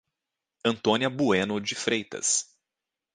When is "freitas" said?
1.75-2.47